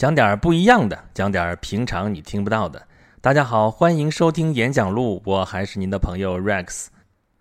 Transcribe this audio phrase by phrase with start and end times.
[0.00, 2.80] 讲点儿不一样的，讲点儿平常你听不到的。
[3.20, 6.86] 大家好，欢迎收听演讲录，我还是您的朋友 Rex。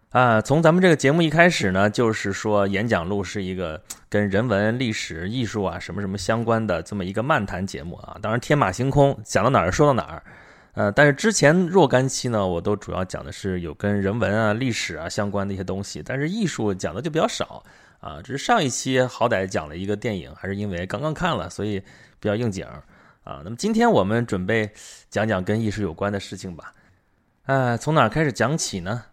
[0.10, 8.18] 啊，从咱们这个节目一开始呢，就是说演讲录是一个跟人文、历史、艺术啊什么什么相关的这么一个漫谈节目啊。
[8.22, 10.22] 当然天马行空，讲到哪儿说到哪儿。
[10.74, 17.64] 呃，但是之前若干期呢，我都主要讲的是有跟人文啊、历史啊相关的一些东西，但是艺术讲的就比较少
[18.00, 18.22] 啊。
[18.22, 21.82] 只是上一期好歹讲了一个电影，还是因为刚刚看了，所以。
[22.22, 22.66] 比较应景
[23.24, 24.70] 啊，那么今天我们准备
[25.10, 26.74] 讲讲跟艺术有关的事情吧。
[27.46, 29.06] 呃，从哪开始讲起呢？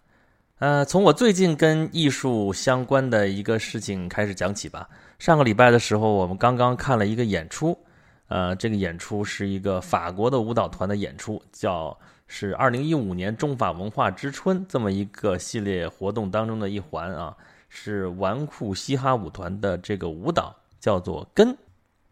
[0.58, 4.88] 呃，从我最近跟艺术相关的一个事情开始讲起吧。
[5.20, 7.78] 上个礼拜的时候，我们刚刚看了一个演出，
[8.26, 17.36] 呃，这个演出是一个法国的舞蹈团的演出，叫是二零一五年中法文化之春这么一个系列活动当中的一环啊，
[17.78, 21.54] 是纨绔嘻哈舞团的这个舞蹈叫做根。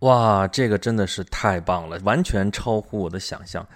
[0.01, 3.67] 哇，这个真的是太棒了，完全超乎我的想象。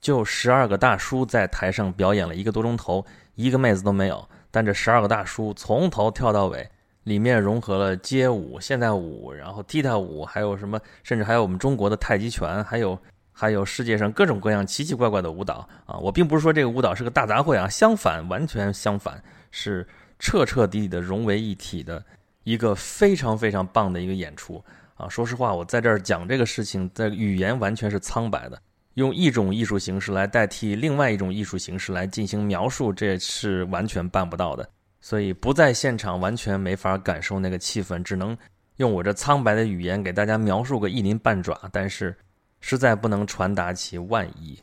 [0.00, 3.04] 就十二个大叔在台上表演了一个多钟头，
[3.36, 4.28] 一个妹子都没有。
[4.50, 6.68] 但这十二个大叔从头跳到尾，
[7.04, 12.98] 里面融合了街舞、现代舞，然后踢踏舞，还有什么，甚至还有我们中国的太极拳，还有
[13.30, 15.96] 还有世界上各种各样奇奇怪怪的舞蹈啊！
[15.98, 19.86] 我并不是说这个舞蹈是个大杂烩啊，相反，完全相反，是
[20.18, 22.04] 彻彻底底的融为一体的
[22.44, 24.62] 一个非常非常棒的一个演出。
[24.94, 28.58] 啊，说实话，我在这儿讲这个事情，在语言完全是苍白的，
[28.94, 34.66] 用一种艺术形式来代替另外一种艺术形式来进行描述，这是完全办不到的。
[35.02, 38.36] 所以不在现场，完全没法感受那个气氛，只能
[38.76, 42.16] 用我这苍白的语言给大家描述个一鳞半爪，但是
[42.60, 44.58] 实在不能传达其万一。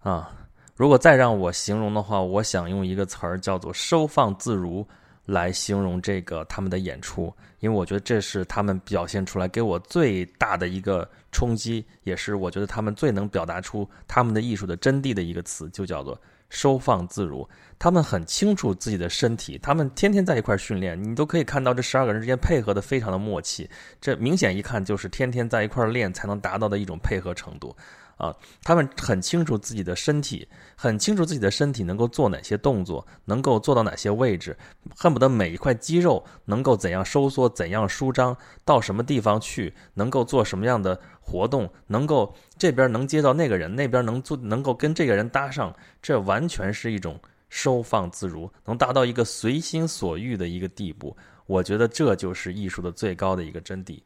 [0.00, 0.30] 啊，
[0.78, 4.86] 如果再让我形容的话，我想用一个词儿叫做“收放自如”。
[5.26, 17.46] 来形容这个他们的演出，因为我觉得这是他们表现出来给我最大的一个冲击，也是我觉得他们最能表达出他们的艺术的真谛的一个词，就叫做收放自如。
[17.78, 23.68] 他们很清楚自己的身体，他们天天在一块儿训练，你都可以看到这十二个人之间配合的非常的默契，
[24.00, 27.76] 这明显一看就是天天在一块儿练才能达到的一种配合程度。
[28.18, 28.34] 啊，
[28.64, 34.58] 他们很清楚自己的身体，很清楚自己的身体能够做哪些动作，能够做到哪些位置，
[34.96, 51.16] 恨不得每一块肌肉能够怎样收缩、怎样舒张，到什么地方去，能够做什么样的活动，能够这边能接到那个人，那边能做，能够跟这个人搭上，这完全是一种收放自如，能达到一个随心所欲的一个地步。
[51.46, 54.00] 我觉得这就是艺术的最高的一个真谛。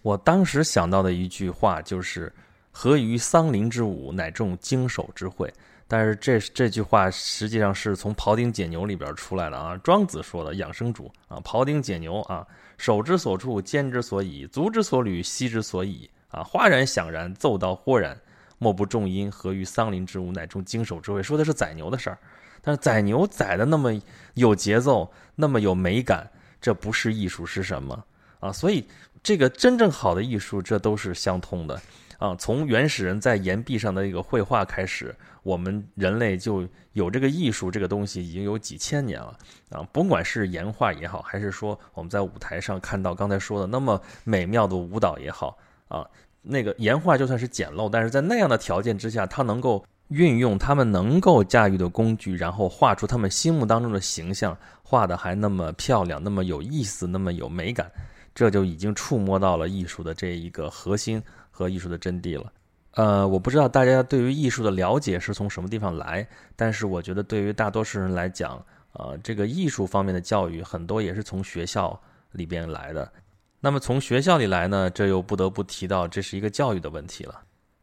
[0.00, 2.32] 我当时想到的一句话就是。
[2.72, 5.52] 何于桑林之舞，乃众经手之会。
[5.86, 12.46] 但是这这句话实际上是从《庖丁解牛》里边出来的啊，庄子说的养生主啊，庖丁解牛啊，
[12.78, 18.18] 手之所处，肩之所以，足之所履，膝之所以啊，哗然响然，奏道豁然，
[18.56, 19.30] 莫不重音。
[19.30, 21.22] 何于桑林之舞，乃众经手之会。
[21.22, 22.18] 说的是宰牛的事儿，
[22.62, 23.92] 但是宰牛宰的那么
[24.32, 26.26] 有节奏，那么有美感，
[26.58, 28.02] 这不是艺术是什么
[28.40, 28.50] 啊？
[28.50, 28.88] 所以
[29.22, 31.78] 这个真正好的艺术，这都是相通的。
[32.22, 35.12] 啊，从原始人在岩壁上的一个绘画开始，
[35.42, 39.36] 我们人类就有这个艺术这个东西，已经有几千年了。
[39.70, 46.06] 啊，甭管是岩画也好，还是说我们在舞台上看到刚才说的那么美妙的舞蹈也好，啊，
[46.42, 57.90] 那个岩画就算是简陋，但是在那样的条件之下，它能够运用他们能够驾驭的工具，然后画出他们心目当中的形象，画的还那么漂亮，那么有意思，那么有美感，
[58.32, 61.20] 这就已经触摸到了艺术的这一个核心。
[61.52, 62.52] 和艺术的真谛了，
[62.92, 66.26] 呃，我不知道大家对于艺术的了解是从什么地方来，
[66.56, 68.60] 但是我觉得对于大多数人来讲，
[68.94, 72.00] 呃，这个艺术方面的教育很多也是从学校
[72.32, 73.12] 里边来的。
[73.60, 77.40] 那么从学校里来呢，这又不得不提到这是一个教育的问题了，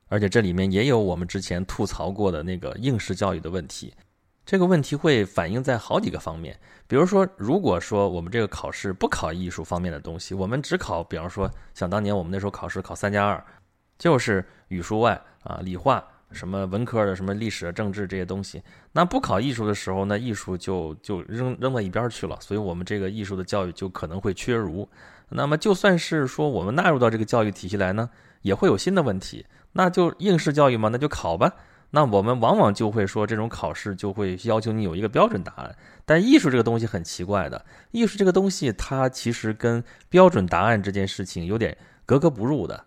[0.08, 3.94] 而且这里面也有我们之前吐槽过的那个应试教育的问题。
[4.46, 13.46] 这个问题会反映在好几个方面，比如说，如果说我们这个考试不考艺术方面的东西，我们只考，比方说，想当年我们那时候考试考三加二。
[14.00, 18.64] 就是语数外啊，理化什么文科的什么历史、政治这些东西，
[18.94, 22.38] 那不考艺术的时候，那艺术就就扔扔到一边去了。
[22.40, 24.88] 所以，我们这个艺术的教育就可能会缺如。
[25.30, 28.10] 那么，就算是说我们纳入到这个教育体系来呢，
[28.42, 29.46] 也会有新的问题。
[29.74, 31.54] 那就应试教育嘛，那就考吧。
[31.92, 35.76] 那我们往往就会说，这种考试就会要求你有一个标准答案。
[36.06, 41.76] 但艺术这个东西很奇怪的，艺术这个东西它其实跟标准答案这件事情有点
[42.06, 42.86] 格格不入的。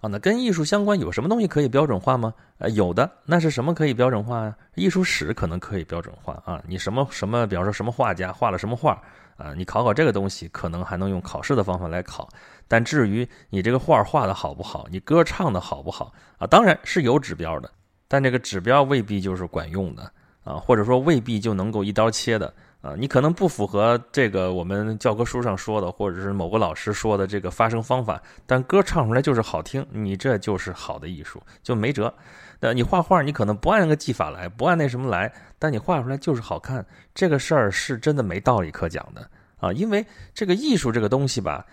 [0.00, 2.32] 啊，那跟艺术相关有什么东西可以标准化吗？
[2.58, 4.56] 呃，有的，那是什么可以标准化呀？
[4.74, 6.62] 艺术史可能可以标准化啊。
[6.66, 9.00] 你什么什么，比方说什么画家画了什么画
[9.36, 12.28] 啊，你考考这个东西，可能还能用考试的方法来考。
[12.66, 17.70] 但至于你这个画画的好不好，你歌唱的好不好啊，当然是有指标的，
[18.08, 20.10] 但这个指标未必就是管用的
[20.44, 22.52] 啊，或者说未必就能够一刀切的。
[22.82, 32.12] 啊，你可能不符合这个我们教科书上说的，或者是某个老师说的这个发声方法，但歌唱出来就是好听，你这就是好的艺术，就没辙。
[32.60, 36.84] 那你画画，你可能不按个技法来，不按那什么来，但你画出来就是好看，
[37.14, 39.28] 这个事儿是真的没道理可讲的
[39.58, 39.72] 啊。
[39.72, 41.66] 因为这个艺术这个东西吧，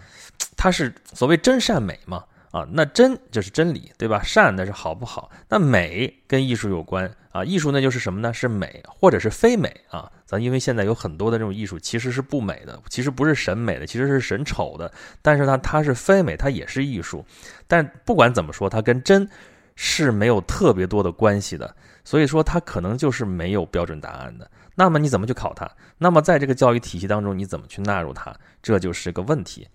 [0.56, 2.24] 它是所谓真善美嘛。
[2.52, 4.24] 啊，那真就是真理，对吧？
[4.24, 5.30] 善那是好不好？
[5.50, 8.34] 那美跟艺术有关啊，艺术那就是什么呢？
[8.34, 10.10] 是美或者是非美啊？
[10.28, 14.92] 咱因为现在有很多的这种艺术其实是不美的，其实不是审美的，其实是审丑的。
[15.22, 17.26] 但是呢，它是非美，它也是艺术。
[17.66, 19.28] 但不管怎么说，它跟真
[19.76, 21.74] 是没有特别多的关系的。
[22.04, 24.50] 所以说，它可能就是没有标准答案的。
[24.76, 25.70] 那么你怎么去考它？
[25.98, 28.36] 那么在这个教育体系当中，你怎么去纳入它？
[28.62, 29.68] 这就是个问题。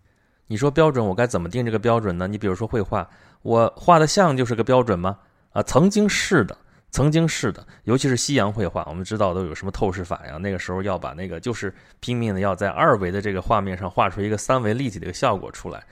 [0.46, 2.28] 你说标准，我该怎么定这个标准呢？
[2.28, 3.08] 你比如说绘画，
[3.40, 5.18] 我画的像就是个标准吗？
[5.52, 6.56] 啊，曾经是的，
[6.92, 10.36] 曾经是的，尤其是西洋绘画，我们知道都有什么透视法呀？
[10.36, 15.82] 那个时候要把那个就是拼命的要在二维的这个画面上画出一个三维立体的一个效果出来，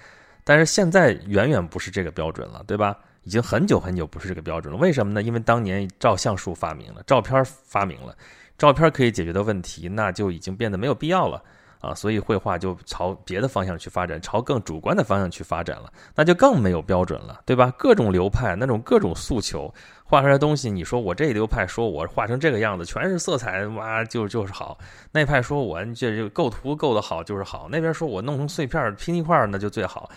[0.44, 2.96] 但是现在远远不是这个标准了，对吧？
[3.24, 4.78] 已经很久很久不是这个标准了。
[4.78, 5.22] 为什么呢？
[5.22, 8.14] 因为当年照相术发明了，照片发明了，
[8.58, 11.42] 照片可以解决的问题，那就已经变得没有必要了。
[11.80, 17.72] 啊，所以绘画就朝别的方向去发展，朝更主观的方向去发展了，那就更没有标准了，对吧？
[17.78, 19.72] 各种流派，那种各种诉求，
[20.04, 24.76] 画出来东西，你说我这一流派说我画成这个样子，全是色彩，哇，就就是好；
[25.10, 30.10] 那派说我这这构图构得好就是好，那边说我弄成碎片拼一块儿那就最好，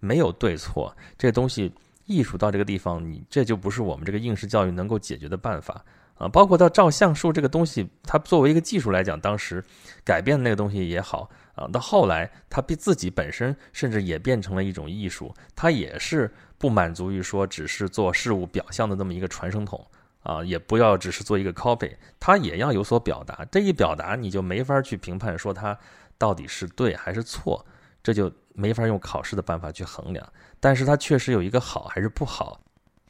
[0.00, 1.70] 没有对错，这东西
[2.06, 5.84] 艺术到这个地方，你这就不是我们这个应试教育能够解决的办法。
[6.20, 9.64] 啊，包括到照相术这个东西，它作为一个技术来讲，当时
[10.04, 19.82] 改变的那个东西也好啊，到后来它比自己本身甚至也变成了一种艺术，它也是不满足于说只是做事物表象的这么一个传声筒
[20.22, 23.42] 啊，也不要只是做一个 copy，它也要有所表达。
[23.50, 25.78] 这一表达，你就没法去评判说它
[26.18, 27.64] 到底是对还是错，
[28.02, 30.30] 这就没法用考试的办法去衡量。
[30.60, 32.60] 但是它确实有一个好还是不好，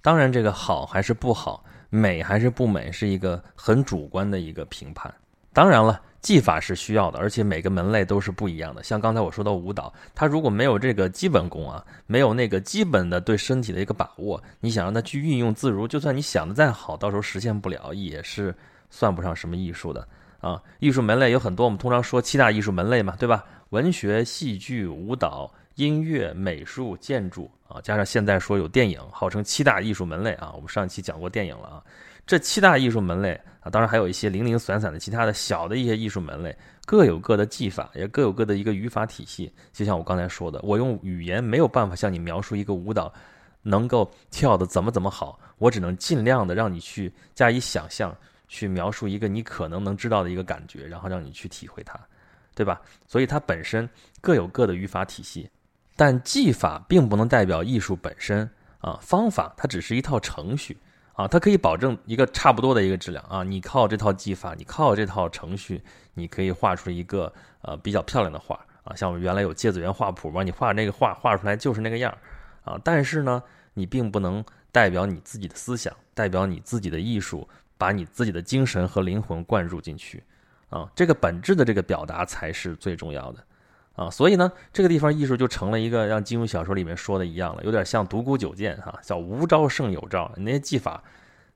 [0.00, 1.64] 当然这个好还是不好。
[1.90, 5.12] 美还是不美，是一个很主观的一个评判。
[5.52, 8.82] 当然了，技法是需要的，而且每个门类都是不一样的。
[8.82, 18.54] 像刚才我说到舞蹈，它如果没有这个基本功啊，没有那个基本的对身体的一个把握，你想让它去运用自如，就算你想的再好，到时候实现不了，也是
[18.88, 20.06] 算不上什么艺术的
[20.40, 20.62] 啊。
[20.78, 23.44] 艺术门类有很多，我们通常说七大艺术门类嘛，对吧？
[23.70, 25.52] 文学、戏剧、舞蹈。
[25.76, 30.52] 音乐、美术、建筑啊，加上现在说有电影，号称七大艺术门类啊。
[30.55, 31.82] 我们上一期讲过电影了啊。
[32.26, 39.52] 这七大艺术门类啊，当然还有一些零零散散的其他的小的一些艺术门类，各有各的技法，也各有各的一个语法体系。
[39.72, 43.12] 就像我刚才说的，我用语言没有办法向你描述一个舞蹈
[43.62, 48.14] 能够跳的怎么怎么好，我只能尽量的让你去加以想象，
[48.49, 51.99] 去描述一个你可能能知道的一个感觉，然后让你去体会它，
[52.55, 52.81] 对吧？
[53.06, 53.88] 所以它本身
[54.20, 55.49] 各有各的语法体系。
[56.00, 60.79] 但技法并不能代表艺术本身啊，方法它只是一套程序
[61.12, 63.43] 啊，它可以保证一个差不多的一个质量啊。
[63.43, 65.82] 你靠这套技法，你靠这套程序，
[66.14, 67.31] 你可以画出一个
[67.61, 68.97] 呃比较漂亮的画啊。
[68.97, 72.17] 像我们原来有芥子园画谱嘛，你画那个画画出来就是那个样
[72.64, 72.81] 啊。
[72.82, 73.43] 但是呢，
[73.75, 74.43] 你并不能
[74.73, 80.25] 代表你自己的思想，代表你自己的艺术，把你自己的精神和灵魂灌入进去
[80.71, 80.90] 啊。
[80.95, 83.45] 这个本质的这个表达才是最重要的。
[84.00, 90.33] 啊，所以呢，这个地方艺术就成了一个像金庸小说里面说的一样了，有点像独孤九剑哈，叫无招胜有招。
[90.38, 91.04] 那些技法，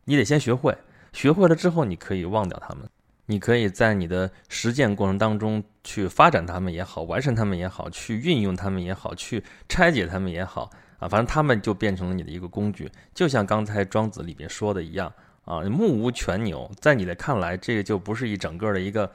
[0.04, 0.76] 你得先学会，
[1.14, 2.86] 学会了之后，你可以忘掉他们，
[3.24, 12.92] 你可以在你的实践过程当中去发展他们也好，完善他们也好，去运用他们也好，去拆解他们也好啊，反正他们就变成了你的一个工具。
[13.14, 15.10] 就像刚才庄子里边说的一样
[15.46, 19.10] 啊，目无全牛，在你的看来，这个就不是一整个的一个。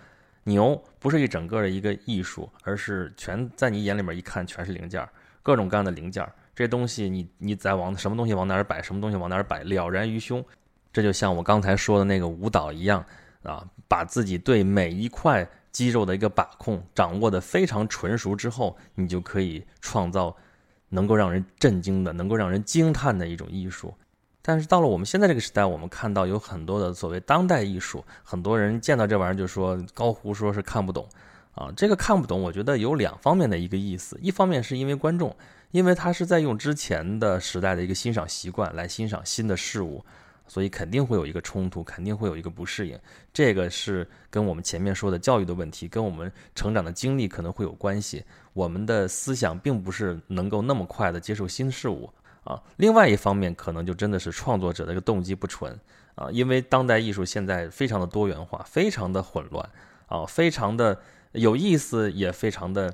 [0.49, 5.07] 牛不是一整个的一个艺术，而是全在你眼里面一看全是零件，
[5.41, 6.27] 各种各样的零件。
[6.53, 10.43] 这东西你你再往什么东西往哪儿摆，什么东西往哪儿摆，了然于胸。
[10.91, 13.05] 这就像我刚才说的那个舞蹈一样
[13.43, 20.35] 啊，把自己对每一块肌肉的一个把控掌握的非常纯熟之后，你就可以创造
[20.89, 23.93] 能够让人震惊的、能够让人惊叹的一种艺术。
[24.49, 31.07] 但是到了我们现在这个时代，我们看到有很多的所谓当代艺术，很多人见到这玩意儿就说高呼说是看不懂，
[31.53, 34.17] 啊，这个看不懂，我觉得有两方面的一个意思。
[34.19, 35.35] 一方面是因为观众，
[35.69, 40.03] 因为他是在用之前的时代的一个欣赏习惯来欣赏新的事物，
[40.47, 42.99] 所以肯定会有一个冲突，肯定会有一个不适应。
[43.31, 48.23] 这个是跟我们前面说的教育的问题，跟我们成长的经历可能会有关系。
[48.53, 52.11] 我们的思想并不是能够那么快的接受新事物
[52.49, 52.61] 啊。
[52.75, 55.79] 另外一方面，可能就真的是创作者的一个动机不纯
[56.15, 59.69] 啊，因为当代艺术现在非常的多元化，非常的混乱
[60.07, 60.99] 啊，非常的。
[61.33, 62.91] 有意思，也非常的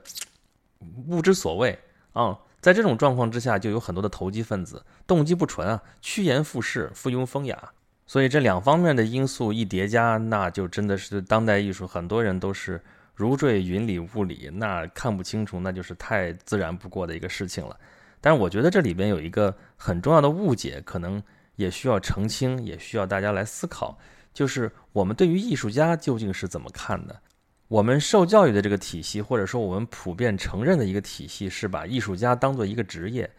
[1.10, 1.80] 不知所谓
[2.12, 2.38] 啊！
[2.60, 7.72] 在这种状况之下，就有很多的投机分子，动机不纯啊，趋炎附势，附庸风雅。
[8.06, 12.84] 所以这两方面的因素一叠加，那就真的是当代艺术，很多人都是
[13.14, 17.80] 如坠云里雾里，那看不清楚，那就是太自然不过的一个事情了。
[18.26, 21.22] 但是我觉得这里边有一个很重要的误解，可能
[21.58, 24.00] 也需要澄清，也需要大家来思考，
[24.34, 27.22] 就是我们对于艺术家究竟是怎么看的？
[27.68, 33.30] 我们受教育的这个体系，或者说我们普遍承认的一个体系，是把艺术家当做一个职业，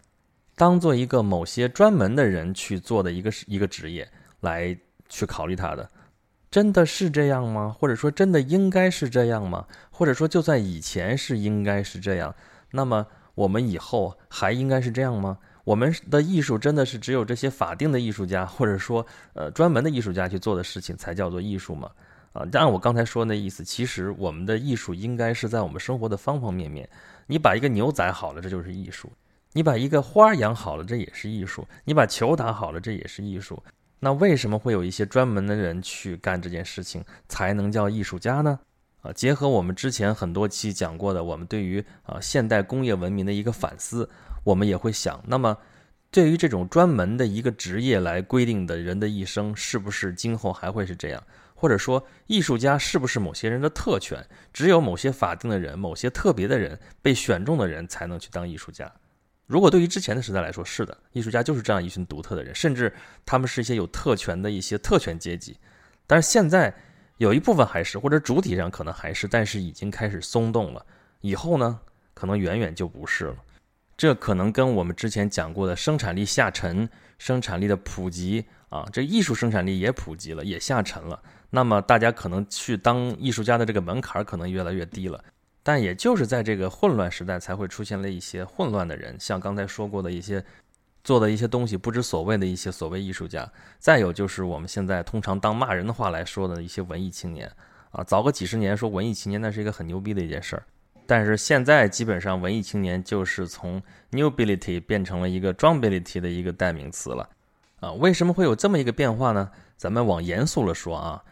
[0.54, 4.08] 当做一个某些专门的人去做的一个一个职业
[4.42, 4.78] 来
[5.08, 5.90] 去考虑他的，
[6.48, 7.74] 真的是这样吗？
[7.76, 9.66] 或者说真的应该是这样吗？
[9.90, 12.32] 或者说就算以前是应该是这样，
[12.70, 13.04] 那么
[13.36, 15.38] 我们以后还应该是这样吗？
[15.62, 21.90] 我们的艺术真的是只有这些法定的艺术家，或者说呃专门的艺术家去做的事情才叫做艺术吗？
[22.32, 26.88] 啊，按我刚才说那意思，其实我们的艺术应该是在我们生活的方方面面。
[27.26, 29.08] 你把一个牛宰好了，这就是艺术；
[29.52, 33.60] 你把一个花养好了，这也是艺术；你把球打好了，这也是艺术。
[33.98, 38.60] 那为什么会有一些专门的人去干这件事情，才能叫艺术家呢？
[39.06, 44.10] 啊，结合我们之前很多期讲过的，我们对于啊现代工业文明的一个反思，
[44.42, 45.56] 我们也会想，那么
[46.10, 51.22] 对于这种专门的一个职业来规定的人的一生，是不是今后还会是这样？
[51.54, 54.26] 或者说，艺术家是不是某些人的特权？
[54.52, 58.92] 只有某些法定的人、某些特别的人被选中的人才能去当艺术家。
[59.46, 62.92] 如果对于之前的时代来说，是的，艺术家就是这样一群独特的人，甚至
[63.24, 65.56] 他们是一些有特权的一些特权阶级。
[66.06, 66.74] 但是现在
[67.18, 70.84] 有一部分还是，或者主体上可能还是，但是已经开始松动了。
[71.20, 71.80] 以后呢，
[72.14, 73.36] 可能远远就不是了。
[73.96, 76.86] 这可能跟我们之前讲过的生产力下沉、
[77.18, 81.18] 生产力的普及啊，这艺术生产力也普及了，也下沉了。
[81.48, 85.24] 那么大家可能去当艺术家的这个门槛可能越来越低了，
[85.62, 90.44] 但也就是在这个混乱时代才会出现了一些混乱的人，像刚才说过的一些
[91.06, 93.48] 做的一些东西不知所谓的一些所谓艺术家，
[93.78, 97.48] 再有就是我们现在通常当骂人的话来说的一些文艺青年
[97.92, 100.64] 啊，早个几十年说文艺青年那是一个很牛逼的一件事儿，
[101.06, 107.28] 但是现在基本上文艺青年就是从 newbility 变成了一个 drumbility 的一个代名词了
[107.78, 109.48] 啊，为什么会有这么一个变化呢？
[109.76, 111.22] 咱们往严肃了说啊。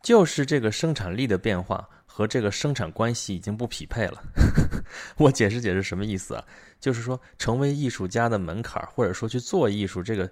[0.00, 4.22] 就是这个生产力的变化和这个生产关系已经不匹配了。
[5.18, 6.44] 我解释解释什么意思啊？
[6.78, 10.30] 就是说，成为艺术家的门槛，或者说去做艺术这个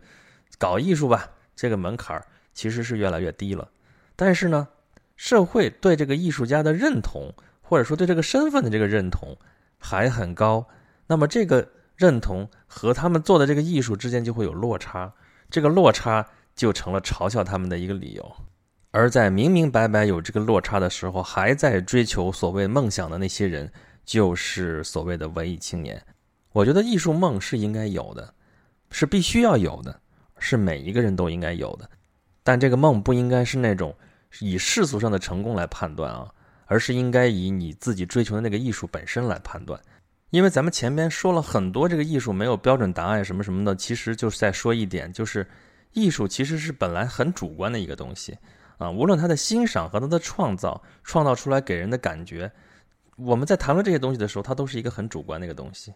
[0.58, 2.24] 搞艺术吧，这个门槛
[2.54, 3.68] 其实是越来越低了。
[4.14, 4.68] 但是呢，
[5.16, 9.36] 社会对这个艺术家的认同，或者说对这个身份的这个认同
[9.76, 10.64] 还很高。
[11.08, 15.12] 那么这个认同和他们做的这个艺术之间就会有落差，
[15.50, 16.24] 这个落差
[16.54, 18.36] 就成了嘲笑他们的一个理由。
[18.92, 23.70] 而在明明白白有这个落差的时候，还在追求所谓梦想的那些人，
[24.04, 26.00] 就是所谓的文艺青年。
[26.52, 28.34] 我觉得艺术梦是应该有的，
[28.90, 29.98] 是必须要有的，
[30.38, 31.88] 是每一个人都应该有的。
[32.42, 33.96] 但这个梦不应该是那种
[34.40, 36.30] 以世俗上的成功来判断啊，
[36.66, 39.80] 而是应该以你自己追求的那个艺术本身来判断。
[40.28, 45.46] 因为咱们前面说了很多，这个艺术没有标准答案什么什么的，其实就是在说一点，就是
[45.92, 48.36] 艺术其实是本来很主观的一个东西。
[48.82, 52.50] 啊，无论他的欣赏和他的创造，创造出来给人的感觉，
[53.16, 55.94] 我们在谈论这些东西的时候，它都是一个很主观的一个东西。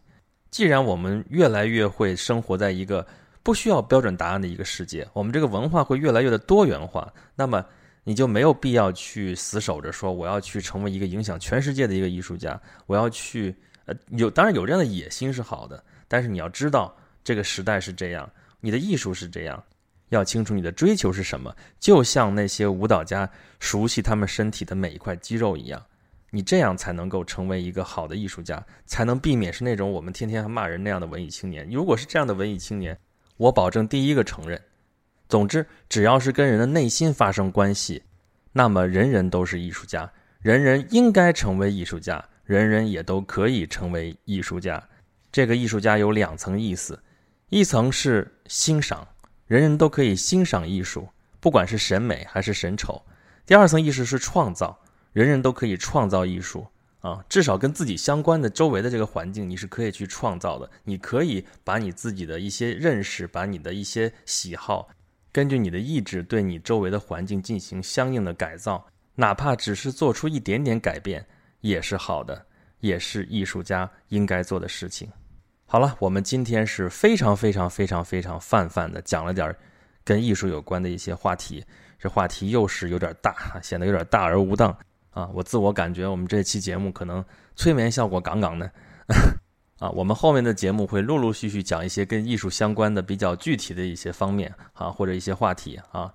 [0.50, 3.04] 既然我们越来越会生活在一个
[3.42, 7.64] 不需要标准答案的一个世界，我们这个文化会越来越的多元化，那么
[8.04, 13.54] 你就没有必要去死守着说我要去成为一个影响全世界的一个艺术家，我要去
[13.86, 19.62] 呃有当然有这样的野心是好的，但是你要知道这个时代是这样，你的艺术是这样。
[20.10, 25.82] 要清楚你的追求是什么，就像那些舞蹈家熟悉他们身体的每一块肌肉一样，
[26.30, 31.68] 你这样才能够成为一个好的艺术家，才能避免是那种我们天天骂人那样的文艺青年。
[31.70, 32.96] 如果是这样的文艺青年，
[33.36, 34.60] 我保证第一个承认。
[35.28, 38.02] 总之，只要是跟人的内心发生关系，
[38.52, 40.08] 那么人人都是艺术家，
[40.40, 44.80] 人人应该成为艺术家，人人也都可以成为艺术家。
[45.32, 46.96] 这个艺术家有两层意思，
[47.48, 49.06] 一层是欣赏。
[49.46, 53.00] 人人都可以欣赏艺术，不管是审美还是审丑。
[53.46, 54.76] 第二层意识是创造，
[55.12, 56.66] 人人都可以创造艺术
[57.00, 60.68] 啊，至少跟自己相关的周围的这个环境，你是可以去创造的。
[60.82, 64.88] 你可以把你自己的一些认识，把你的一些喜好，
[65.30, 68.84] 根据你的意志，对你周围的环境进行相应的改造，
[69.14, 71.24] 哪怕只是做出一点点改变，
[71.60, 72.44] 也是好的，
[72.80, 75.08] 也是艺术家应该做的事情。
[75.68, 79.54] 好了，我们今天是非常非常非常非常泛泛的讲了点
[80.04, 81.64] 跟艺术有关的一些话题。
[81.98, 84.70] 这话题又是有点大，显得有点大而无当
[85.10, 85.28] 啊！
[85.34, 87.24] 我自我感觉我们这期节目可能
[87.56, 88.70] 催眠效果杠杠的
[89.80, 89.90] 啊！
[89.90, 96.14] 我们后面的节目会陆陆续续讲一些跟艺术相关的比较具体的一些方面啊，或者一些话题啊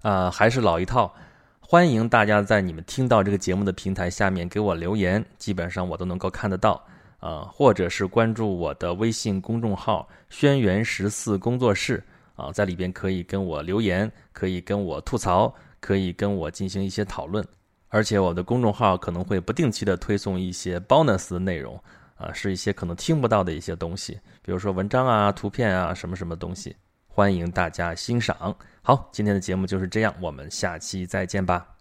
[0.00, 1.14] 啊，还是老一套，
[1.60, 6.82] 欢迎大家在你们听到这个节目的平台下面给我留言，基本上我都能够看得到
[7.18, 12.02] 啊，或者是关注我的微信公众号“轩辕十四工作室”。
[12.36, 17.42] 啊，在里边可以跟我留言，可以跟我吐槽，可以跟我进行一些讨论，
[17.88, 21.82] 而且我的公众号可能会不定期的推送一些 bonus 的内容，
[22.16, 26.76] 啊，是一些可能听不到的一些东西，比如说文章啊、图片啊什么什么东西，
[27.08, 28.54] 欢迎大家欣赏。
[28.82, 31.75] 好，今天的节目就是这样，我们下期再见吧。